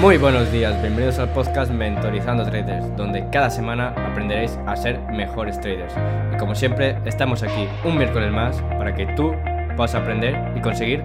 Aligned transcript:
Muy 0.00 0.16
buenos 0.16 0.50
días, 0.50 0.80
bienvenidos 0.80 1.18
al 1.18 1.30
podcast 1.34 1.70
Mentorizando 1.70 2.44
Traders, 2.44 2.96
donde 2.96 3.28
cada 3.28 3.50
semana 3.50 3.88
aprenderéis 3.90 4.52
a 4.66 4.74
ser 4.74 4.98
mejores 5.12 5.60
traders. 5.60 5.92
Y 6.34 6.38
como 6.38 6.54
siempre, 6.54 6.96
estamos 7.04 7.42
aquí 7.42 7.68
un 7.84 7.98
miércoles 7.98 8.32
más 8.32 8.56
para 8.78 8.94
que 8.94 9.04
tú 9.14 9.32
puedas 9.76 9.94
aprender 9.94 10.56
y 10.56 10.62
conseguir 10.62 11.00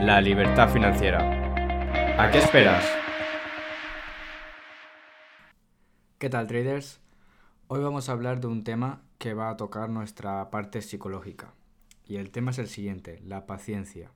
la 0.00 0.22
libertad 0.22 0.70
financiera. 0.70 1.18
¿A 2.18 2.30
qué 2.30 2.38
esperas? 2.38 2.82
¿Qué 6.18 6.30
tal 6.30 6.46
traders? 6.46 6.98
Hoy 7.68 7.80
vamos 7.82 8.08
a 8.08 8.12
hablar 8.12 8.40
de 8.40 8.46
un 8.46 8.64
tema 8.64 9.02
que 9.18 9.34
va 9.34 9.50
a 9.50 9.58
tocar 9.58 9.90
nuestra 9.90 10.48
parte 10.50 10.80
psicológica. 10.80 11.52
Y 12.06 12.16
el 12.16 12.30
tema 12.30 12.52
es 12.52 12.58
el 12.58 12.68
siguiente, 12.68 13.20
la 13.22 13.46
paciencia. 13.46 14.10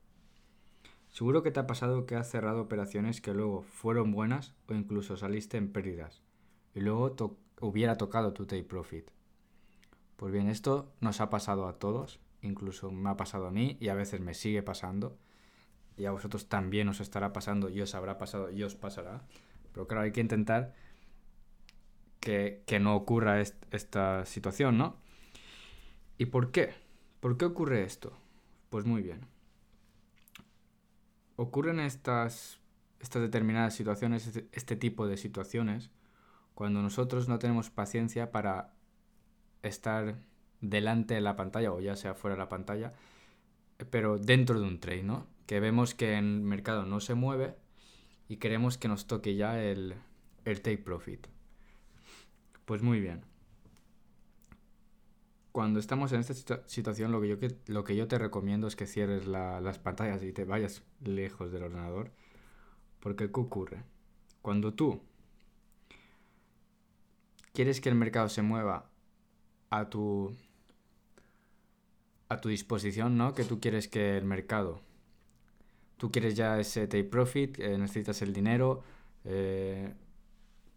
Seguro 1.15 1.45
que 1.45 1.53
te 1.53 1.61
ha 1.61 1.67
pasado 1.69 2.07
que 2.07 2.17
has 2.17 2.29
cerrado 2.29 2.61
operaciones 2.61 3.21
que 3.21 3.33
luego 3.33 3.63
fueron 3.63 4.11
buenas 4.11 4.53
o 4.67 4.75
incluso 4.75 5.17
saliste 5.17 5.57
en 5.57 5.71
pérdidas 5.71 6.23
y 6.75 6.81
luego 6.81 7.39
hubiera 7.61 7.97
tocado 7.97 8.33
tu 8.33 8.47
take 8.47 8.65
profit. 8.65 9.09
Pues 10.17 10.33
bien, 10.33 10.49
esto 10.49 10.93
nos 10.99 11.21
ha 11.21 11.31
pasado 11.31 11.69
a 11.69 11.79
todos, 11.79 12.19
incluso 12.43 12.91
me 12.91 13.11
ha 13.11 13.17
pasado 13.17 13.47
a 13.47 13.53
mí 13.53 13.77
y 13.79 13.91
a 13.91 13.95
veces 13.95 14.21
me 14.21 14.35
sigue 14.35 14.65
pasando 14.65 15.17
y 15.97 16.07
a 16.07 16.11
vosotros 16.11 16.49
también 16.49 16.89
os 16.89 16.99
estará 16.99 17.33
pasando 17.33 17.69
y 17.69 17.81
os 17.81 17.95
habrá 17.95 18.19
pasado 18.19 18.51
y 18.51 18.65
os 18.65 18.75
pasará. 18.75 19.23
Pero 19.73 19.87
claro, 19.87 20.03
hay 20.03 20.11
que 20.11 20.21
intentar 20.21 20.75
que, 22.19 22.65
no 22.81 22.97
ocurra 22.97 23.41
esta 23.41 24.27
situación, 24.27 24.79
¿no? 24.79 24.97
¿Y 26.19 26.27
por 26.27 26.51
qué? 26.51 26.75
¿Por 27.21 27.37
qué 27.37 27.45
ocurre 27.45 27.85
esto? 27.85 28.19
Pues 28.69 28.85
muy 28.85 29.01
bien 29.01 29.33
ocurren 31.37 31.81
estas, 31.81 32.61
estas 33.01 33.23
determinadas 33.23 33.75
situaciones, 33.75 34.27
este, 34.27 34.49
este, 34.53 34.77
tipo 34.77 35.07
de 35.07 35.17
situaciones, 35.17 35.91
cuando 36.55 36.83
nosotros 36.83 37.29
no 37.29 37.39
tenemos 37.39 37.71
paciencia 37.71 38.31
para 38.31 38.75
estar 39.63 40.17
delante 40.61 41.15
de 41.15 41.21
la 41.21 41.37
pantalla 41.37 41.73
o 41.73 41.81
ya 41.81 41.97
sea 41.97 42.15
fuera 42.15 42.37
de 42.37 42.43
la 42.43 42.49
pantalla, 42.49 42.93
pero 43.91 44.19
dentro 44.19 44.61
de 44.61 44.67
un 44.67 44.81
trade, 44.81 45.03
¿no? 45.03 45.27
Que 45.47 45.61
vemos 45.61 45.95
que 45.95 46.17
el 46.17 46.25
mercado 46.25 46.87
no 46.87 47.01
se 47.01 47.15
mueve 47.15 47.57
y 48.29 48.37
queremos 48.37 48.79
que 48.79 48.89
nos 48.89 49.07
toque 49.07 49.37
ya 49.37 49.63
el, 49.63 49.95
el 50.45 50.63
take 50.63 50.79
profit. 50.79 51.27
Pues 52.65 52.83
muy 52.83 53.01
bien 53.01 53.34
cuando 55.55 55.79
estamos 55.79 56.11
en 56.11 56.19
esta 56.19 56.35
situación, 56.67 57.13
lo 57.13 57.21
que, 57.21 57.29
yo, 57.29 57.37
lo 57.67 57.85
que 57.85 57.95
yo 57.95 58.09
te 58.09 58.19
recomiendo 58.19 58.67
es 58.67 58.75
que 58.75 58.89
cierres 58.89 59.25
las 59.29 59.79
pantallas 59.79 60.21
y 60.25 60.33
te 60.33 60.45
vayas 60.45 60.83
lejos 61.01 61.53
del 61.53 61.63
ordenador. 61.63 62.11
Porque 62.99 63.31
¿qué 63.31 63.39
ocurre? 63.39 63.85
Cuando 64.43 64.75
tú 64.75 65.01
quieres 67.53 67.81
que 67.81 67.89
el 67.89 67.95
mercado 67.95 68.29
se 68.29 68.43
mueva 68.43 68.91
a 69.71 69.89
tu, 69.89 70.37
a 72.29 72.41
tu 72.41 72.49
disposición, 72.49 73.17
¿no? 73.17 73.33
Que 73.33 73.45
tú 73.45 73.61
quieres 73.61 73.87
que 73.87 74.19
el 74.19 74.25
mercado, 74.25 74.83
tú 75.99 76.11
quieres 76.11 76.35
ya 76.35 76.59
ese 76.59 76.89
take 76.89 77.05
profit, 77.05 77.61
eh, 77.61 77.79
necesitas 77.79 78.23
el 78.23 78.33
dinero, 78.33 78.83
eh, 79.23 79.95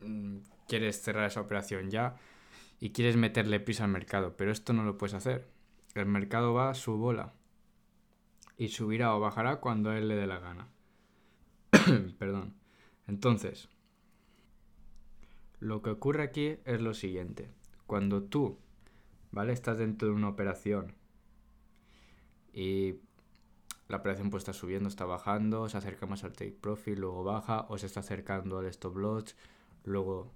mm, 0.02 0.38
quieres 0.68 1.02
cerrar 1.02 1.26
esa 1.26 1.42
operación 1.42 1.90
ya 1.90 2.16
y 2.80 2.92
quieres 2.92 3.18
meterle 3.18 3.60
prisa 3.60 3.86
al 3.86 3.92
mercado, 3.92 4.36
pero 4.38 4.52
esto 4.52 4.74
no 4.74 4.84
lo 4.84 4.98
puedes 4.98 5.14
hacer. 5.14 5.48
El 5.96 6.06
mercado 6.06 6.54
va 6.54 6.70
a 6.70 6.76
su 6.76 6.98
bola 6.98 7.34
y 8.58 8.70
subirá 8.70 9.16
o 9.16 9.20
bajará 9.20 9.60
cuando 9.60 9.90
a 9.90 9.98
él 9.98 10.08
le 10.08 10.16
dé 10.16 10.28
la 10.28 10.40
gana. 10.40 10.68
Perdón. 12.20 12.54
Entonces, 13.08 13.70
lo 15.60 15.82
que 15.82 15.90
ocurre 15.90 16.24
aquí 16.24 16.58
es 16.66 16.82
lo 16.82 16.94
siguiente. 16.94 17.50
Cuando 17.88 18.24
tú, 18.24 18.60
¿vale? 19.32 19.54
Estás 19.54 19.78
dentro 19.78 20.10
de 20.10 20.14
una 20.14 20.30
operación 20.30 20.94
y 22.54 22.96
la 23.88 23.98
operación 23.98 24.30
pues 24.30 24.42
está 24.42 24.54
subiendo, 24.54 24.90
está 24.90 25.06
bajando, 25.06 25.70
se 25.70 25.78
acerca 25.78 26.06
más 26.06 26.24
al 26.24 26.34
take 26.34 26.52
profit, 26.52 26.98
luego 26.98 27.24
baja 27.24 27.66
o 27.70 27.78
se 27.78 27.86
está 27.86 28.02
acercando 28.02 28.58
al 28.60 28.66
stop 28.66 28.98
loss, 28.98 29.36
luego 29.84 30.34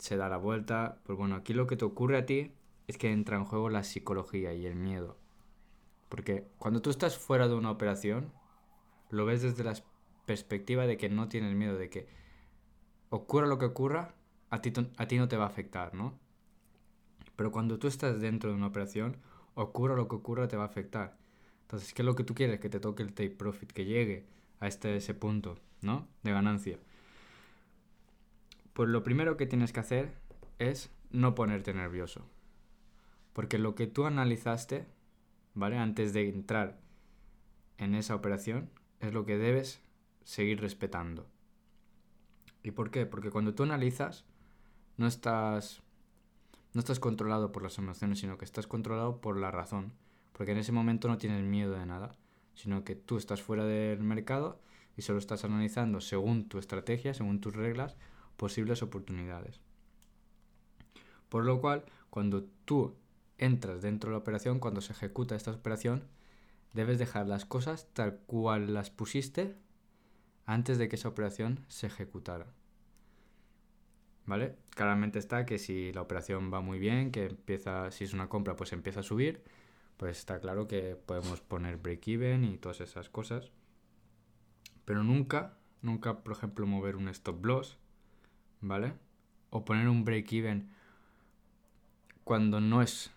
se 0.00 0.16
da 0.16 0.28
la 0.28 0.38
vuelta. 0.38 0.98
Pues 1.04 1.16
bueno, 1.16 1.36
aquí 1.36 1.54
lo 1.54 1.66
que 1.66 1.76
te 1.76 1.84
ocurre 1.84 2.18
a 2.18 2.26
ti 2.26 2.52
es 2.88 2.98
que 2.98 3.12
entra 3.12 3.36
en 3.36 3.44
juego 3.44 3.68
la 3.68 3.84
psicología 3.84 4.52
y 4.52 4.66
el 4.66 4.74
miedo. 4.74 5.16
Porque 6.08 6.48
cuando 6.58 6.82
tú 6.82 6.90
estás 6.90 7.16
fuera 7.16 7.46
de 7.46 7.54
una 7.54 7.70
operación, 7.70 8.32
lo 9.10 9.24
ves 9.26 9.42
desde 9.42 9.62
la 9.62 9.74
perspectiva 10.26 10.86
de 10.86 10.96
que 10.96 11.08
no 11.08 11.28
tienes 11.28 11.54
miedo, 11.54 11.76
de 11.76 11.90
que 11.90 12.08
ocurra 13.10 13.46
lo 13.46 13.58
que 13.58 13.66
ocurra, 13.66 14.14
a 14.48 14.60
ti, 14.60 14.72
a 14.96 15.06
ti 15.06 15.18
no 15.18 15.28
te 15.28 15.36
va 15.36 15.44
a 15.44 15.48
afectar, 15.48 15.94
¿no? 15.94 16.18
Pero 17.36 17.52
cuando 17.52 17.78
tú 17.78 17.86
estás 17.86 18.20
dentro 18.20 18.50
de 18.50 18.56
una 18.56 18.66
operación, 18.66 19.18
ocurra 19.54 19.94
lo 19.94 20.08
que 20.08 20.16
ocurra, 20.16 20.48
te 20.48 20.56
va 20.56 20.64
a 20.64 20.66
afectar. 20.66 21.16
Entonces, 21.62 21.94
¿qué 21.94 22.02
es 22.02 22.06
lo 22.06 22.16
que 22.16 22.24
tú 22.24 22.34
quieres? 22.34 22.58
Que 22.58 22.68
te 22.68 22.80
toque 22.80 23.02
el 23.02 23.12
take 23.12 23.30
profit, 23.30 23.70
que 23.70 23.84
llegue 23.84 24.26
a 24.58 24.66
este, 24.66 24.96
ese 24.96 25.14
punto, 25.14 25.56
¿no? 25.80 26.08
De 26.22 26.32
ganancia. 26.32 26.78
Pues 28.80 28.88
lo 28.88 29.02
primero 29.02 29.36
que 29.36 29.44
tienes 29.44 29.74
que 29.74 29.80
hacer 29.80 30.14
es 30.58 30.90
no 31.10 31.34
ponerte 31.34 31.74
nervioso. 31.74 32.24
Porque 33.34 33.58
lo 33.58 33.74
que 33.74 33.86
tú 33.86 34.06
analizaste, 34.06 34.86
¿vale? 35.52 35.76
Antes 35.76 36.14
de 36.14 36.30
entrar 36.30 36.80
en 37.76 37.94
esa 37.94 38.14
operación, 38.14 38.70
es 39.00 39.12
lo 39.12 39.26
que 39.26 39.36
debes 39.36 39.82
seguir 40.24 40.62
respetando. 40.62 41.26
¿Y 42.62 42.70
por 42.70 42.90
qué? 42.90 43.04
Porque 43.04 43.30
cuando 43.30 43.54
tú 43.54 43.64
analizas, 43.64 44.24
no 44.96 45.06
estás, 45.06 45.82
no 46.72 46.80
estás 46.80 47.00
controlado 47.00 47.52
por 47.52 47.62
las 47.62 47.76
emociones, 47.76 48.20
sino 48.20 48.38
que 48.38 48.46
estás 48.46 48.66
controlado 48.66 49.20
por 49.20 49.36
la 49.36 49.50
razón. 49.50 49.92
Porque 50.32 50.52
en 50.52 50.58
ese 50.58 50.72
momento 50.72 51.06
no 51.06 51.18
tienes 51.18 51.44
miedo 51.44 51.74
de 51.74 51.84
nada, 51.84 52.16
sino 52.54 52.82
que 52.82 52.94
tú 52.94 53.18
estás 53.18 53.42
fuera 53.42 53.66
del 53.66 54.02
mercado 54.02 54.58
y 54.96 55.02
solo 55.02 55.18
estás 55.18 55.44
analizando 55.44 56.00
según 56.00 56.48
tu 56.48 56.56
estrategia, 56.56 57.12
según 57.12 57.42
tus 57.42 57.54
reglas, 57.54 57.98
posibles 58.40 58.82
oportunidades. 58.82 59.60
Por 61.28 61.44
lo 61.44 61.60
cual, 61.60 61.84
cuando 62.08 62.44
tú 62.64 62.96
entras 63.36 63.82
dentro 63.82 64.08
de 64.08 64.12
la 64.14 64.20
operación, 64.20 64.60
cuando 64.60 64.80
se 64.80 64.94
ejecuta 64.94 65.36
esta 65.36 65.50
operación, 65.50 66.04
debes 66.72 66.98
dejar 66.98 67.26
las 67.26 67.44
cosas 67.44 67.90
tal 67.92 68.16
cual 68.20 68.72
las 68.72 68.88
pusiste 68.88 69.56
antes 70.46 70.78
de 70.78 70.88
que 70.88 70.96
esa 70.96 71.10
operación 71.10 71.66
se 71.68 71.88
ejecutara. 71.88 72.46
¿Vale? 74.24 74.56
Claramente 74.70 75.18
está 75.18 75.44
que 75.44 75.58
si 75.58 75.92
la 75.92 76.00
operación 76.00 76.50
va 76.50 76.62
muy 76.62 76.78
bien, 76.78 77.12
que 77.12 77.26
empieza, 77.26 77.90
si 77.90 78.04
es 78.04 78.14
una 78.14 78.30
compra, 78.30 78.56
pues 78.56 78.72
empieza 78.72 79.00
a 79.00 79.02
subir, 79.02 79.44
pues 79.98 80.16
está 80.16 80.40
claro 80.40 80.66
que 80.66 80.96
podemos 80.96 81.42
poner 81.42 81.76
break-even 81.76 82.44
y 82.44 82.56
todas 82.56 82.80
esas 82.80 83.10
cosas. 83.10 83.52
Pero 84.86 85.04
nunca, 85.04 85.58
nunca, 85.82 86.22
por 86.22 86.32
ejemplo, 86.32 86.66
mover 86.66 86.96
un 86.96 87.08
stop 87.10 87.44
loss 87.44 87.76
¿vale? 88.60 88.94
O 89.50 89.64
poner 89.64 89.88
un 89.88 90.04
break-even 90.04 90.70
cuando 92.24 92.60
no 92.60 92.82
es 92.82 93.10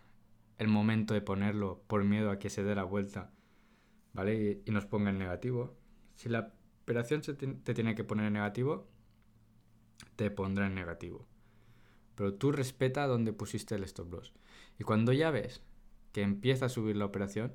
el 0.58 0.68
momento 0.68 1.14
de 1.14 1.22
ponerlo 1.22 1.84
por 1.88 2.04
miedo 2.04 2.32
a 2.32 2.40
que 2.40 2.50
se 2.50 2.64
dé 2.64 2.76
la 2.76 2.84
vuelta, 2.84 3.32
¿vale? 4.14 4.62
Y, 4.66 4.72
nos 4.72 4.86
ponga 4.86 5.10
en 5.10 5.20
negativo. 5.20 5.76
Si 6.16 6.30
la 6.30 6.54
operación 6.82 7.22
te 7.22 7.74
tiene 7.74 7.96
que 7.96 8.04
poner 8.04 8.28
en 8.28 8.34
negativo, 8.34 8.88
te 10.16 10.32
pondrá 10.32 10.68
en 10.68 10.76
negativo. 10.76 11.28
Pero 12.16 12.36
tú 12.36 12.52
respeta 12.52 13.08
donde 13.08 13.34
pusiste 13.34 13.76
el 13.76 13.84
stop 13.84 14.14
loss. 14.14 14.34
Y 14.80 14.84
cuando 14.84 15.14
ya 15.14 15.32
ves 15.32 15.62
que 16.12 16.22
empieza 16.22 16.68
a 16.68 16.70
subir 16.70 16.96
la 16.96 17.06
operación, 17.06 17.54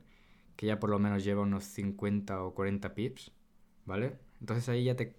que 0.57 0.67
ya 0.67 0.81
por 0.81 0.91
lo 0.91 0.99
menos 0.99 1.25
lleva 1.25 1.43
unos 1.43 1.65
50 1.65 2.43
o 2.43 2.55
40 2.55 2.95
pips, 2.95 3.33
¿vale? 3.85 4.19
Entonces 4.41 4.69
ahí 4.69 4.85
ya 4.85 4.97
te 4.97 5.15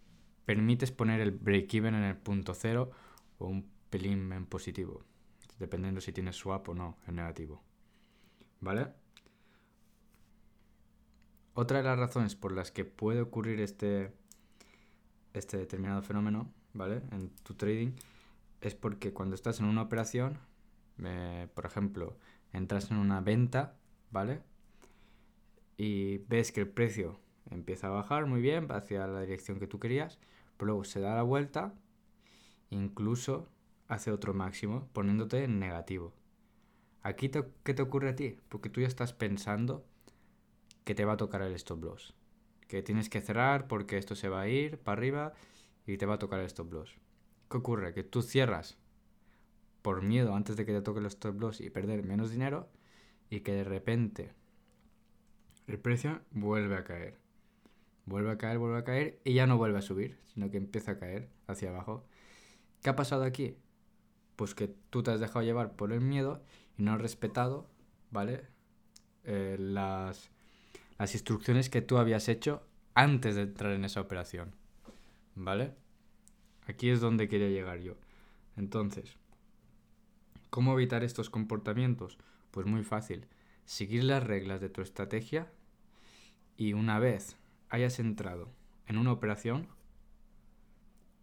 permites 0.50 0.92
poner 0.92 1.22
el 1.22 1.30
break-even 1.30 1.94
en 1.94 2.02
el 2.02 2.18
punto 2.18 2.56
cero 2.56 2.90
o 3.38 3.46
un 3.46 3.70
pelín 3.92 4.34
en 4.34 4.48
positivo, 4.48 5.04
dependiendo 5.60 6.02
si 6.02 6.12
tienes 6.12 6.38
swap 6.38 6.70
o 6.70 6.74
no 6.74 6.98
en 7.06 7.18
negativo. 7.18 7.62
¿Vale? 8.60 8.88
Otra 11.54 11.78
de 11.78 11.84
las 11.84 12.00
razones 12.00 12.36
por 12.36 12.52
las 12.52 12.72
que 12.72 12.84
puede 12.84 13.22
ocurrir 13.22 13.62
este, 13.62 14.12
este 15.36 15.58
determinado 15.58 16.02
fenómeno, 16.02 16.52
¿vale? 16.74 17.04
En 17.12 17.30
tu 17.44 17.54
trading, 17.54 17.92
es 18.60 18.74
porque 18.74 19.14
cuando 19.14 19.36
estás 19.36 19.60
en 19.60 19.68
una 19.68 19.84
operación, 19.84 20.40
eh, 21.04 21.48
por 21.54 21.68
ejemplo, 21.68 22.18
entras 22.54 22.90
en 22.90 22.98
una 22.98 23.22
venta, 23.22 23.78
¿vale? 24.10 24.42
Y 25.78 26.18
ves 26.28 26.52
que 26.52 26.62
el 26.62 26.70
precio 26.70 27.20
empieza 27.52 27.86
a 27.86 27.92
bajar 27.92 28.26
muy 28.26 28.42
bien, 28.42 28.72
hacia 28.72 29.06
la 29.06 29.22
dirección 29.22 29.60
que 29.60 29.68
tú 29.68 29.80
querías, 29.80 30.18
pero 30.60 30.74
luego 30.74 30.84
se 30.84 31.00
da 31.00 31.16
la 31.16 31.24
vuelta, 31.24 31.74
incluso 32.70 33.48
hace 33.88 34.12
otro 34.12 34.34
máximo, 34.34 34.90
poniéndote 34.92 35.46
en 35.46 35.58
negativo. 35.58 36.14
Aquí, 37.02 37.32
¿qué 37.64 37.74
te 37.74 37.82
ocurre 37.82 38.10
a 38.10 38.16
ti? 38.18 38.36
Porque 38.50 38.70
tú 38.70 38.82
ya 38.82 38.88
estás 38.88 39.14
pensando 39.14 39.86
que 40.84 40.96
te 40.96 41.06
va 41.06 41.14
a 41.14 41.18
tocar 41.18 41.42
el 41.44 41.54
stop 41.54 41.82
loss. 41.82 42.14
Que 42.68 42.84
tienes 42.84 43.08
que 43.08 43.22
cerrar 43.22 43.68
porque 43.68 43.98
esto 43.98 44.16
se 44.16 44.28
va 44.28 44.42
a 44.42 44.50
ir 44.50 44.78
para 44.80 45.00
arriba 45.00 45.34
y 45.88 45.96
te 45.98 46.06
va 46.06 46.16
a 46.16 46.20
tocar 46.20 46.42
el 46.42 46.48
stop 46.48 46.74
loss. 46.74 46.94
¿Qué 47.50 47.56
ocurre? 47.56 47.94
Que 47.94 48.04
tú 48.04 48.22
cierras 48.22 48.78
por 49.82 50.02
miedo 50.02 50.36
antes 50.36 50.58
de 50.58 50.66
que 50.66 50.74
te 50.74 50.82
toque 50.82 51.00
el 51.00 51.06
stop 51.06 51.40
loss 51.40 51.62
y 51.62 51.70
perder 51.70 52.04
menos 52.04 52.32
dinero 52.32 52.68
y 53.30 53.40
que 53.40 53.54
de 53.54 53.64
repente 53.64 54.34
el 55.68 55.80
precio 55.80 56.20
vuelve 56.32 56.76
a 56.76 56.84
caer. 56.84 57.29
Vuelve 58.10 58.32
a 58.32 58.40
caer, 58.40 58.58
vuelve 58.58 58.80
a 58.80 58.84
caer 58.84 59.22
y 59.24 59.36
ya 59.36 59.46
no 59.46 59.60
vuelve 59.60 59.78
a 59.78 59.84
subir, 59.84 60.18
sino 60.34 60.50
que 60.50 60.58
empieza 60.58 60.94
a 60.94 60.98
caer 60.98 61.30
hacia 61.46 61.70
abajo. 61.70 62.08
¿Qué 62.82 62.90
ha 62.90 62.96
pasado 62.96 63.24
aquí? 63.24 63.56
Pues 64.36 64.56
que 64.56 64.68
tú 64.90 65.04
te 65.04 65.12
has 65.12 65.20
dejado 65.20 65.44
llevar 65.44 65.76
por 65.76 65.94
el 65.94 66.02
miedo 66.02 66.42
y 66.76 66.82
no 66.82 66.94
has 66.94 67.02
respetado, 67.02 67.70
¿vale? 68.10 68.48
Eh, 69.26 69.58
las, 69.60 70.32
las 70.98 71.14
instrucciones 71.14 71.70
que 71.70 71.84
tú 71.84 72.00
habías 72.00 72.30
hecho 72.30 72.64
antes 72.96 73.36
de 73.36 73.44
entrar 73.44 73.74
en 73.74 73.86
esa 73.86 74.02
operación, 74.02 74.56
¿vale? 75.36 75.76
Aquí 76.66 76.90
es 76.90 77.02
donde 77.02 77.30
quería 77.30 77.50
llegar 77.50 77.80
yo. 77.82 77.94
Entonces, 78.58 79.18
¿cómo 80.50 80.74
evitar 80.74 81.04
estos 81.04 81.30
comportamientos? 81.30 82.18
Pues 82.50 82.66
muy 82.66 82.84
fácil. 82.84 83.28
Seguir 83.66 84.04
las 84.04 84.24
reglas 84.24 84.62
de 84.62 84.70
tu 84.70 84.82
estrategia 84.82 85.52
y 86.58 86.74
una 86.74 86.98
vez 86.98 87.39
hayas 87.70 88.00
entrado 88.00 88.52
en 88.88 88.98
una 88.98 89.12
operación, 89.12 89.68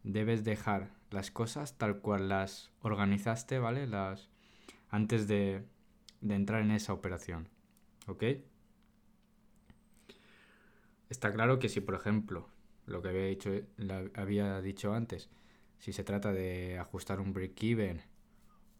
debes 0.02 0.44
dejar 0.44 0.94
las 1.10 1.30
cosas 1.30 1.78
tal 1.78 2.00
cual 2.00 2.28
las 2.28 2.72
organizaste, 2.80 3.58
¿vale? 3.58 3.86
Las 3.86 4.28
antes 4.88 5.26
de, 5.28 5.64
entrar 6.22 6.62
en 6.62 6.70
esa 6.70 6.92
operación. 6.92 7.48
¿Ok? 8.06 8.24
Está 11.08 11.32
claro 11.32 11.58
que 11.58 11.68
si, 11.68 11.80
por 11.80 11.94
ejemplo, 11.94 12.48
lo 12.86 13.02
que 13.02 13.08
había 13.08 13.26
dicho, 13.26 13.50
había 14.14 14.60
dicho 14.60 14.92
antes, 14.92 15.28
si 15.78 15.92
se 15.92 16.04
trata 16.04 16.32
de 16.32 16.78
ajustar 16.78 17.20
un 17.20 17.32
break-even 17.32 18.02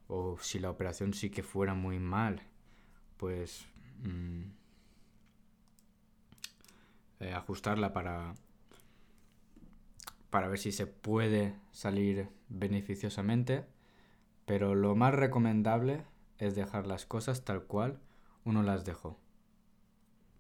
o 0.08 0.38
si 0.38 0.58
la 0.58 0.70
operación 0.70 1.12
sí 1.12 1.30
que 1.30 1.42
fuera 1.42 1.74
muy 1.74 1.98
mal, 1.98 2.42
pues 3.16 3.66
mm, 4.02 4.42
eh, 7.20 7.32
ajustarla 7.32 7.92
para, 7.92 8.34
para 10.30 10.48
ver 10.48 10.58
si 10.58 10.72
se 10.72 10.86
puede 10.86 11.56
salir 11.72 12.28
beneficiosamente, 12.48 13.66
pero 14.44 14.74
lo 14.74 14.94
más 14.94 15.14
recomendable 15.14 16.04
es 16.38 16.54
dejar 16.54 16.86
las 16.86 17.06
cosas 17.06 17.44
tal 17.44 17.64
cual 17.64 18.00
uno 18.44 18.62
las 18.62 18.84
dejó 18.84 19.18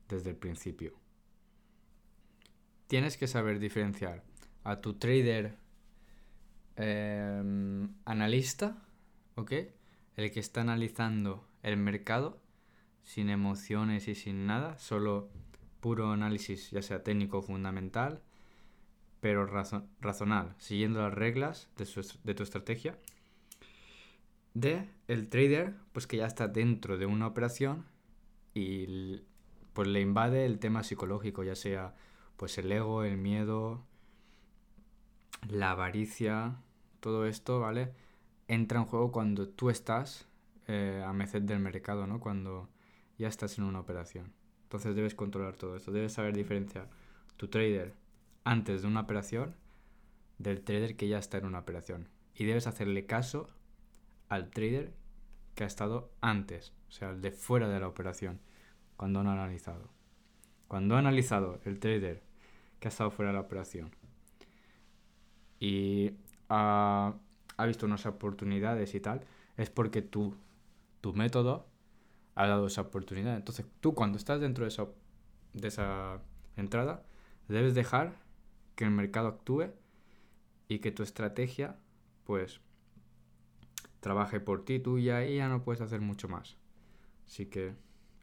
desde 0.08 0.30
el 0.30 0.36
principio. 0.36 0.94
Tienes 2.86 3.16
que 3.16 3.26
saber 3.26 3.58
diferenciar 3.58 4.22
a 4.62 4.80
tu 4.80 4.94
trader 4.94 5.56
em, 6.76 7.94
analista, 8.04 8.86
¿ok? 9.34 9.52
El 10.16 10.30
que 10.30 10.40
está 10.40 10.60
analizando 10.60 11.48
el 11.62 11.76
mercado 11.76 12.40
sin 13.02 13.30
emociones 13.30 14.08
y 14.08 14.14
sin 14.14 14.46
nada, 14.46 14.78
solo 14.78 15.30
puro 15.86 16.10
análisis, 16.10 16.72
ya 16.72 16.82
sea 16.82 17.04
técnico 17.04 17.42
fundamental, 17.42 18.20
pero 19.20 19.46
razonal, 20.00 20.52
siguiendo 20.58 21.00
las 21.00 21.14
reglas 21.14 21.70
de, 21.76 22.34
tu 22.34 22.42
estrategia. 22.42 22.98
De 24.52 24.88
el 25.06 25.28
trader, 25.28 25.74
pues 25.92 26.08
que 26.08 26.16
ya 26.16 26.26
está 26.26 26.48
dentro 26.48 26.98
de 26.98 27.06
una 27.06 27.28
operación 27.28 27.84
y 28.52 29.22
pues 29.74 29.86
le 29.86 30.00
invade 30.00 30.44
el 30.44 30.58
tema 30.58 30.82
psicológico, 30.82 31.44
ya 31.44 31.54
sea 31.54 31.94
pues 32.36 32.58
el 32.58 32.72
ego, 32.72 33.04
el 33.04 33.16
miedo, 33.16 33.86
la 35.48 35.70
avaricia, 35.70 36.56
todo 36.98 37.26
esto, 37.26 37.60
¿vale? 37.60 37.92
Entra 38.48 38.80
en 38.80 38.86
juego 38.86 39.12
cuando 39.12 39.48
tú 39.48 39.70
estás 39.70 40.26
eh, 40.66 41.00
a 41.06 41.12
merced 41.12 41.42
del 41.42 41.60
mercado, 41.60 42.08
¿no? 42.08 42.18
Cuando 42.18 42.68
ya 43.18 43.28
estás 43.28 43.56
en 43.58 43.62
una 43.62 43.78
operación. 43.78 44.32
Entonces 44.66 44.96
debes 44.96 45.14
controlar 45.14 45.54
todo 45.54 45.76
esto, 45.76 45.92
debes 45.92 46.14
saber 46.14 46.34
diferenciar 46.34 46.88
tu 47.36 47.46
trader 47.46 47.94
antes 48.42 48.82
de 48.82 48.88
una 48.88 49.02
operación 49.02 49.54
del 50.38 50.62
trader 50.62 50.96
que 50.96 51.06
ya 51.06 51.18
está 51.18 51.38
en 51.38 51.46
una 51.46 51.60
operación. 51.60 52.08
Y 52.34 52.46
debes 52.46 52.66
hacerle 52.66 53.06
caso 53.06 53.48
al 54.28 54.50
trader 54.50 54.92
que 55.54 55.62
ha 55.62 55.68
estado 55.68 56.10
antes, 56.20 56.72
o 56.88 56.90
sea, 56.90 57.10
el 57.10 57.22
de 57.22 57.30
fuera 57.30 57.68
de 57.68 57.78
la 57.78 57.86
operación, 57.86 58.40
cuando 58.96 59.22
no 59.22 59.30
ha 59.30 59.34
analizado. 59.34 59.88
Cuando 60.66 60.96
ha 60.96 60.98
analizado 60.98 61.60
el 61.64 61.78
trader 61.78 62.24
que 62.80 62.88
ha 62.88 62.90
estado 62.90 63.12
fuera 63.12 63.30
de 63.30 63.34
la 63.34 63.42
operación 63.42 63.94
y 65.60 66.10
ha, 66.48 67.14
visto 67.66 67.86
unas 67.86 68.04
oportunidades 68.04 68.96
y 68.96 69.00
tal, 69.00 69.24
es 69.56 69.70
porque 69.70 70.02
tu 70.02 70.34
método 71.14 71.68
ha 72.36 72.46
dado 72.46 72.66
esa 72.66 72.82
oportunidad. 72.82 73.34
Entonces, 73.34 73.66
tú 73.80 73.94
cuando 73.94 74.18
estás 74.18 74.40
dentro 74.40 74.64
de 74.64 74.68
esa, 74.68 74.86
de 75.54 75.68
esa 75.68 76.20
entrada, 76.56 77.02
debes 77.48 77.74
dejar 77.74 78.14
que 78.76 78.84
el 78.84 78.90
mercado 78.90 79.28
actúe 79.28 79.70
y 80.68 80.78
que 80.78 80.92
tu 80.92 81.02
estrategia, 81.02 81.76
pues, 82.24 82.60
trabaje 84.00 84.38
por 84.38 84.64
ti, 84.64 84.78
tú 84.78 84.98
ya, 84.98 85.24
y 85.24 85.36
ya 85.36 85.48
no 85.48 85.64
puedes 85.64 85.80
hacer 85.80 86.02
mucho 86.02 86.28
más. 86.28 86.58
Así 87.26 87.46
que 87.46 87.74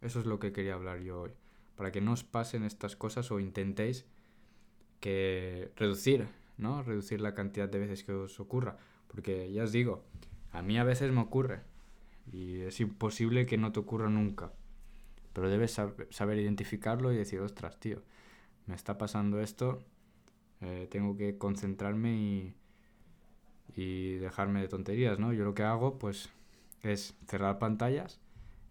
eso 0.01 0.19
es 0.19 0.27
lo 0.27 0.39
que 0.39 0.53
quería 0.53 0.75
hablar 0.75 0.99
yo 0.99 1.21
hoy. 1.21 1.31
Para 1.75 1.91
que 1.91 1.99
no 1.99 2.13
os 2.13 2.23
pasen 2.23 2.63
estas 2.63 2.95
cosas 2.95 3.31
o 3.31 3.39
intentéis 3.39 4.05
que 4.99 5.71
reducir, 5.75 6.27
¿no? 6.57 6.83
Reducir 6.83 7.19
la 7.19 7.33
cantidad 7.33 7.67
de 7.67 7.79
veces 7.79 8.03
que 8.03 8.13
os 8.13 8.39
ocurra. 8.39 8.77
Porque 9.07 9.51
ya 9.51 9.63
os 9.63 9.71
digo, 9.71 10.03
a 10.51 10.61
mí 10.61 10.77
a 10.77 10.83
veces 10.83 11.11
me 11.11 11.21
ocurre 11.21 11.61
y 12.31 12.61
es 12.61 12.79
imposible 12.79 13.45
que 13.45 13.57
no 13.57 13.71
te 13.71 13.79
ocurra 13.79 14.09
nunca. 14.09 14.53
Pero 15.33 15.49
debes 15.49 15.79
saber 16.09 16.37
identificarlo 16.37 17.11
y 17.11 17.17
decir, 17.17 17.39
ostras, 17.41 17.79
tío, 17.79 18.01
me 18.67 18.75
está 18.75 18.97
pasando 18.97 19.39
esto, 19.41 19.83
eh, 20.61 20.87
tengo 20.89 21.17
que 21.17 21.37
concentrarme 21.37 22.15
y, 22.15 22.55
y 23.75 24.13
dejarme 24.15 24.61
de 24.61 24.67
tonterías, 24.67 25.19
¿no? 25.19 25.33
Yo 25.33 25.43
lo 25.43 25.53
que 25.53 25.63
hago, 25.63 25.97
pues, 25.97 26.29
es 26.83 27.15
cerrar 27.27 27.59
pantallas 27.59 28.19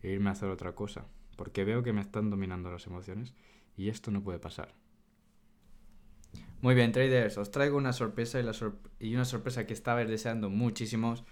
e 0.02 0.10
irme 0.10 0.28
a 0.30 0.32
hacer 0.32 0.48
otra 0.50 0.74
cosa. 0.74 1.06
Porque 1.36 1.64
veo 1.64 1.82
que 1.82 1.92
me 1.92 2.00
están 2.00 2.30
dominando 2.30 2.70
las 2.70 2.86
emociones 2.86 3.34
y 3.76 3.88
esto 3.88 4.10
no 4.10 4.22
puede 4.22 4.38
pasar. 4.38 4.74
Muy 6.60 6.76
bien, 6.76 6.92
traders, 6.92 7.38
os 7.38 7.50
traigo 7.50 7.76
una 7.76 7.92
sorpresa 7.92 8.40
y, 8.40 8.44
y 9.00 9.14
una 9.14 9.24
sorpresa 9.24 9.66
que 9.66 9.72
estaba 9.72 10.04
deseando 10.04 10.48
muchísimos 10.48 11.24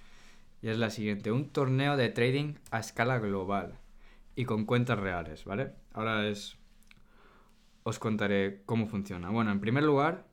y 0.62 0.68
es 0.68 0.78
la 0.78 0.90
siguiente, 0.90 1.32
un 1.32 1.50
torneo 1.50 1.96
de 1.96 2.08
trading 2.08 2.54
a 2.70 2.80
escala 2.80 3.18
global 3.18 3.78
y 4.36 4.44
con 4.44 4.66
cuentas 4.66 4.98
reales, 4.98 5.44
¿vale? 5.44 5.72
Ahora 5.92 6.26
es 6.26 6.58
os 7.82 7.98
contaré 7.98 8.62
cómo 8.66 8.86
funciona. 8.86 9.30
Bueno, 9.30 9.50
en 9.52 9.60
primer 9.60 9.84
lugar, 9.84 10.26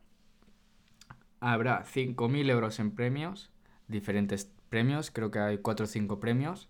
habrá 1.40 1.84
5.000 1.84 2.50
euros 2.50 2.80
en 2.80 2.92
premios, 2.92 3.52
diferentes 3.88 4.52
premios, 4.70 5.12
creo 5.12 5.32
que 5.32 5.40
hay 5.40 5.58
4 5.60 5.86
o 5.86 5.88
5 5.88 6.20
premios, 6.20 6.70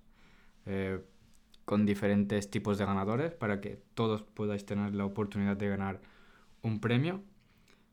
eh, 0.65 1.03
con 1.65 1.85
diferentes 1.85 2.49
tipos 2.49 2.77
de 2.77 2.85
ganadores, 2.85 3.33
para 3.33 3.59
que 3.59 3.81
todos 3.95 4.21
podáis 4.21 4.65
tener 4.65 4.93
la 4.93 5.05
oportunidad 5.05 5.57
de 5.57 5.67
ganar 5.67 6.01
un 6.61 6.79
premio, 6.79 7.23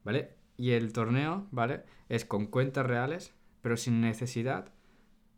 ¿vale? 0.04 0.36
Y 0.56 0.72
el 0.72 0.92
torneo, 0.92 1.46
¿vale? 1.50 1.84
Es 2.08 2.24
con 2.24 2.46
cuentas 2.46 2.86
reales, 2.86 3.34
pero 3.62 3.76
sin 3.76 4.00
necesidad 4.00 4.73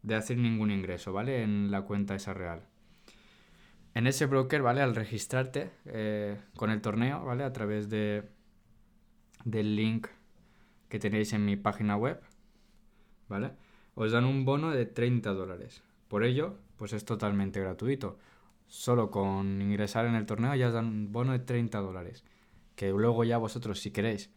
de 0.06 0.14
hacer 0.14 0.38
ningún 0.38 0.70
ingreso, 0.70 1.12
¿vale? 1.12 1.42
En 1.42 1.72
la 1.72 1.82
cuenta 1.82 2.14
esa 2.14 2.32
real. 2.32 2.62
En 3.92 4.06
ese 4.06 4.26
broker, 4.26 4.62
¿vale? 4.62 4.80
Al 4.80 4.94
registrarte 4.94 5.72
eh, 5.84 6.40
con 6.56 6.70
el 6.70 6.80
torneo, 6.80 7.24
¿vale? 7.24 7.42
A 7.42 7.52
través 7.52 7.90
de, 7.90 8.22
del 9.44 9.74
link 9.74 10.06
que 10.88 11.00
tenéis 11.00 11.32
en 11.32 11.44
mi 11.44 11.56
página 11.56 11.96
web, 11.96 12.20
¿vale? 13.28 13.50
Os 13.96 14.12
dan 14.12 14.26
un 14.26 14.44
bono 14.44 14.70
de 14.70 14.86
30 14.86 15.32
dólares. 15.32 15.82
Por 16.06 16.22
ello, 16.22 16.56
pues 16.76 16.92
es 16.92 17.04
totalmente 17.04 17.58
gratuito. 17.58 18.16
Solo 18.68 19.10
con 19.10 19.60
ingresar 19.60 20.06
en 20.06 20.14
el 20.14 20.24
torneo 20.24 20.54
ya 20.54 20.68
os 20.68 20.74
dan 20.74 20.86
un 20.86 21.10
bono 21.10 21.32
de 21.32 21.40
30 21.40 21.80
dólares. 21.80 22.22
Que 22.76 22.90
luego 22.90 23.24
ya 23.24 23.38
vosotros, 23.38 23.80
si 23.80 23.90
queréis, 23.90 24.30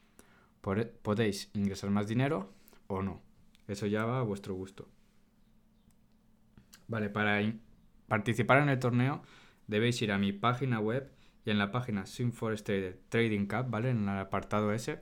podéis 0.62 1.52
ingresar 1.54 1.92
más 1.92 2.08
dinero 2.08 2.52
o 2.88 3.04
no. 3.04 3.22
Eso 3.68 3.86
ya 3.86 4.06
va 4.06 4.20
a 4.20 4.24
vuestro 4.24 4.56
gusto. 4.56 4.88
Vale, 6.89 7.10
para 7.10 7.39
participar 8.08 8.63
en 8.63 8.69
el 8.69 8.79
torneo 8.79 9.22
debéis 9.67 10.01
ir 10.01 10.12
a 10.12 10.17
mi 10.17 10.34
página 10.34 10.79
web 10.79 11.12
y 11.46 11.51
en 11.51 11.60
la 11.60 11.72
página 11.72 12.08
Sinforest 12.08 12.67
Trading 13.10 13.46
Cup, 13.46 13.69
¿vale? 13.69 13.91
En 13.91 14.10
el 14.10 14.17
apartado 14.17 14.74
S, 14.74 15.00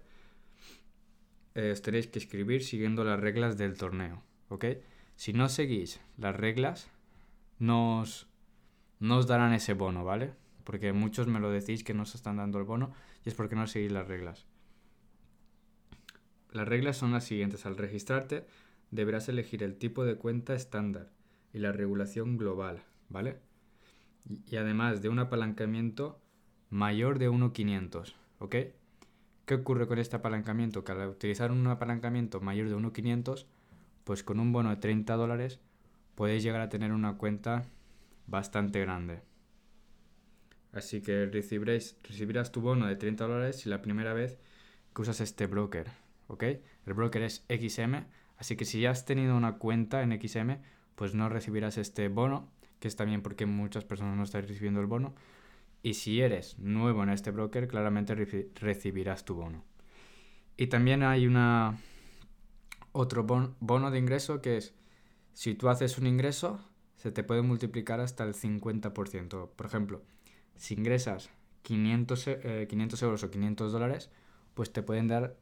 eh, 1.56 1.72
os 1.72 1.82
tenéis 1.82 2.08
que 2.08 2.20
escribir 2.20 2.62
siguiendo 2.64 3.06
las 3.06 3.20
reglas 3.20 3.58
del 3.58 3.78
torneo, 3.78 4.22
¿ok? 4.50 4.66
Si 5.16 5.32
no 5.32 5.48
seguís 5.48 6.02
las 6.18 6.36
reglas, 6.36 6.92
no 7.58 8.02
os, 8.02 8.28
no 9.00 9.18
os 9.18 9.26
darán 9.26 9.54
ese 9.54 9.74
bono, 9.74 10.04
¿vale? 10.04 10.34
Porque 10.66 10.92
muchos 10.92 11.28
me 11.28 11.40
lo 11.40 11.50
decís 11.50 11.86
que 11.86 11.94
no 11.94 12.04
os 12.04 12.16
están 12.16 12.36
dando 12.36 12.60
el 12.60 12.66
bono 12.66 12.92
y 13.24 13.30
es 13.30 13.36
porque 13.36 13.56
no 13.56 13.66
seguís 13.66 13.94
las 13.94 14.08
reglas. 14.10 14.46
las 16.52 16.68
reglas 16.68 16.98
son 16.98 17.14
las 17.14 17.24
siguientes. 17.24 17.66
Al 17.66 17.78
registrarte, 17.78 18.46
deberás 18.92 19.30
elegir 19.30 19.64
el 19.64 19.78
tipo 19.78 20.04
de 20.04 20.16
cuenta 20.16 20.54
estándar 20.54 21.17
y 21.54 21.60
la 21.60 21.72
regulación 21.72 22.38
global, 22.38 22.84
¿vale? 23.10 23.40
Y, 24.26 24.56
además 24.58 25.02
de 25.02 25.10
un 25.10 25.20
apalancamiento 25.20 26.22
mayor 26.70 27.20
de 27.20 27.30
1.500, 27.30 28.14
¿ok? 28.40 28.56
¿Qué 29.46 29.54
ocurre 29.54 29.88
con 29.88 30.00
este 30.00 30.18
apalancamiento? 30.18 30.84
Que 30.84 30.92
al 30.92 31.08
utilizar 31.08 31.52
un 31.52 31.66
apalancamiento 31.68 32.42
mayor 32.42 32.68
de 32.68 32.76
1.500, 32.76 33.46
pues 34.04 34.24
con 34.24 34.40
un 34.40 34.52
bono 34.52 34.70
de 34.70 34.78
30 34.78 35.16
dólares 35.16 35.60
puedes 36.16 36.44
llegar 36.44 36.62
a 36.62 36.70
tener 36.70 36.92
una 36.92 37.18
cuenta 37.18 37.64
bastante 38.26 38.82
grande. 38.82 39.22
Así 40.74 41.02
que 41.02 41.26
recibiréis, 41.26 41.98
recibirás 42.04 42.52
tu 42.52 42.62
bono 42.62 42.88
de 42.88 42.96
30 42.96 43.26
dólares 43.26 43.56
si 43.58 43.70
la 43.70 43.82
primera 43.82 44.14
vez 44.14 44.38
que 44.94 45.02
usas 45.02 45.22
este 45.22 45.48
broker, 45.48 45.88
¿ok? 46.28 46.44
El 46.44 46.94
broker 46.94 47.24
es 47.24 47.46
XM, 47.50 48.06
así 48.38 48.56
que 48.56 48.66
si 48.66 48.82
ya 48.82 48.92
has 48.92 49.06
tenido 49.06 49.36
una 49.36 49.58
cuenta 49.58 50.04
en 50.04 50.12
XM, 50.20 50.60
pues 50.98 51.14
no 51.14 51.30
recibirás 51.30 51.78
este 51.78 52.08
bono, 52.08 52.50
que 52.80 52.88
es 52.88 52.96
también 52.96 53.22
porque 53.22 53.46
muchas 53.46 53.86
personas 53.86 54.18
no 54.18 54.24
están 54.24 54.48
recibiendo 54.48 54.82
el 54.82 54.88
bono. 54.88 55.14
Y 55.84 55.94
si 55.94 56.22
eres 56.22 56.58
nuevo 56.58 57.04
en 57.04 57.10
este 57.10 57.30
broker, 57.30 57.68
claramente 57.68 58.16
recibirás 58.56 59.24
tu 59.24 59.36
bono. 59.36 59.64
Y 60.58 60.68
también 60.68 61.04
hay 61.04 61.28
una 61.28 61.78
otro 62.94 63.26
bono 63.60 63.92
de 63.92 64.00
ingreso 64.00 64.42
que 64.42 64.58
es 64.58 64.74
si 65.34 65.54
tú 65.54 65.70
haces 65.70 66.00
un 66.00 66.08
ingreso, 66.08 66.60
se 66.96 67.12
te 67.12 67.24
puede 67.24 67.44
multiplicar 67.44 68.00
hasta 68.00 68.24
el 68.24 68.34
50%. 68.34 69.52
Por 69.56 69.66
ejemplo, 69.68 70.02
si 70.56 70.74
ingresas 70.74 71.30
500, 71.62 72.30
500 72.68 73.02
eh, 73.02 73.06
euros 73.06 73.24
o 73.24 73.30
500 73.30 73.72
dólares, 73.72 74.10
pues 74.56 74.74
te 74.74 74.82
pueden 74.82 75.08
dar 75.08 75.38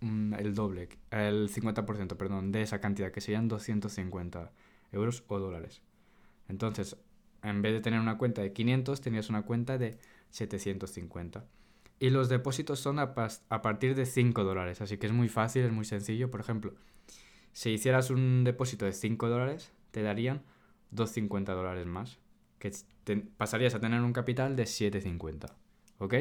el 0.00 0.54
doble, 0.56 0.88
el 1.12 1.48
50%, 1.48 2.16
perdón, 2.16 2.50
de 2.50 2.62
esa 2.62 2.80
cantidad, 2.80 3.12
que 3.12 3.20
serían 3.20 3.46
250 3.46 4.50
euros 4.92 5.24
o 5.28 5.38
dólares. 5.38 5.82
Entonces, 6.48 6.96
en 7.42 7.62
vez 7.62 7.72
de 7.72 7.80
tener 7.80 8.00
una 8.00 8.18
cuenta 8.18 8.42
de 8.42 8.52
500, 8.52 9.00
tenías 9.00 9.30
una 9.30 9.42
cuenta 9.42 9.78
de 9.78 9.98
750. 10.30 11.44
Y 11.98 12.10
los 12.10 12.28
depósitos 12.28 12.80
son 12.80 12.98
a, 12.98 13.14
partir 13.14 13.94
de 13.94 14.06
5 14.06 14.44
dólares, 14.44 14.80
así 14.80 14.96
que 14.96 15.06
es 15.06 15.12
muy 15.12 15.28
fácil, 15.28 15.64
es 15.64 15.72
muy 15.72 15.84
sencillo. 15.84 16.30
Por 16.30 16.40
ejemplo, 16.40 16.74
si 17.52 17.70
hicieras 17.70 18.10
un 18.10 18.42
depósito 18.44 18.86
de 18.86 18.92
5 18.92 19.28
dólares, 19.28 19.72
te 19.90 20.02
darían 20.02 20.42
2,50 20.94 21.54
dólares 21.54 21.86
más, 21.86 22.18
que 22.58 22.72
pasarías 23.36 23.74
a 23.74 23.80
tener 23.80 24.00
un 24.00 24.12
capital 24.12 24.56
de 24.56 24.64
7,50. 24.64 25.52
¿Ok? 25.98 26.14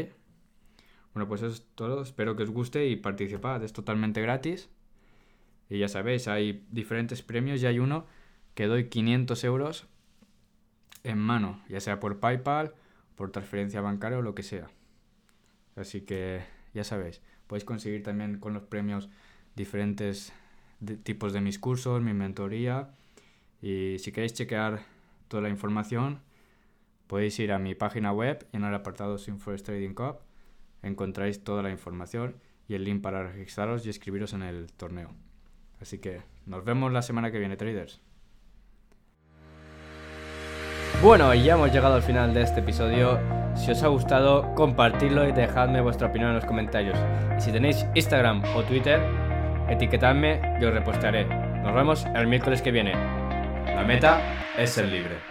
Bueno, 1.14 1.28
pues 1.28 1.42
eso 1.42 1.54
es 1.54 1.66
todo. 1.76 2.02
Espero 2.02 2.36
que 2.36 2.44
os 2.44 2.52
guste 2.52 2.88
y 2.88 2.96
participad. 2.98 3.64
Es 3.64 3.74
totalmente 3.74 4.22
gratis. 4.22 4.70
Y 5.70 5.80
ya 5.80 5.88
sabéis, 5.88 6.28
hay 6.28 6.66
diferentes 6.72 7.22
premios 7.22 7.62
y 7.62 7.68
hay 7.68 7.80
uno 7.80 8.06
que 8.60 8.68
doy 8.68 8.90
500 8.90 9.42
euros 9.46 9.88
en 11.06 11.18
mano, 11.18 11.64
ya 11.70 11.80
sea 11.80 12.02
por 12.02 12.20
PayPal, 12.20 12.74
por 13.16 13.32
transferencia 13.32 13.80
bancaria 13.80 14.18
o 14.18 14.22
lo 14.22 14.36
que 14.36 14.44
sea. 14.44 14.68
Así 15.78 16.02
que 16.02 16.42
ya 16.74 16.84
sabéis, 16.84 17.22
podéis 17.48 17.64
conseguir 17.64 18.04
también 18.04 18.38
con 18.38 18.54
los 18.54 18.64
premios 18.64 19.08
diferentes 19.56 20.34
tipos 21.04 21.32
de 21.32 21.40
mis 21.40 21.58
cursos, 21.58 22.02
mi 22.02 22.14
mentoría. 22.14 22.90
Y 23.62 23.96
si 24.00 24.12
queréis 24.12 24.34
chequear 24.34 24.82
toda 25.30 25.42
la 25.42 25.48
información, 25.48 26.20
podéis 27.08 27.40
ir 27.40 27.54
a 27.54 27.60
mi 27.60 27.76
página 27.76 28.12
web 28.12 28.46
y 28.52 28.58
en 28.58 28.66
el 28.66 28.76
apartado 28.76 29.18
Sinforest 29.18 29.68
Trading 29.68 29.94
Cup 29.94 30.18
encontráis 30.84 31.46
toda 31.46 31.64
la 31.64 31.72
información 31.72 32.36
y 32.68 32.74
el 32.74 32.84
link 32.84 33.02
para 33.02 33.24
registraros 33.24 33.86
y 33.86 33.90
escribiros 33.90 34.34
en 34.34 34.42
el 34.42 34.70
torneo. 34.74 35.14
Así 35.80 36.00
que 36.00 36.24
nos 36.46 36.66
vemos 36.66 36.92
la 36.92 37.02
semana 37.02 37.32
que 37.32 37.40
viene, 37.40 37.56
traders. 37.56 38.02
Bueno, 41.02 41.34
ya 41.34 41.54
hemos 41.54 41.72
llegado 41.72 41.96
al 41.96 42.02
final 42.02 42.34
de 42.34 42.42
este 42.42 42.60
episodio. 42.60 43.22
Si 43.56 43.72
os 43.72 43.82
ha 43.84 43.88
gustado, 43.88 44.54
compartidlo 44.54 45.26
y 45.26 45.32
dejadme 45.32 45.80
vuestra 45.80 46.08
opinión 46.08 46.32
en 46.32 46.36
los 46.36 46.46
comentarios. 46.46 46.98
Y 47.38 47.42
si 47.42 47.54
tenéis 47.54 47.86
Instagram 47.96 48.44
o 48.54 48.64
Twitter, 48.64 49.00
etiquetadme 49.70 50.42
y 50.60 50.66
os 50.66 50.74
repostaré. 50.74 51.24
Nos 51.64 51.74
vemos 51.74 52.06
el 52.14 52.28
miércoles 52.28 52.62
que 52.62 52.72
viene. 52.72 52.92
La 53.66 53.86
meta 53.88 54.20
es 54.58 54.72
ser 54.72 54.90
libre. 54.90 55.29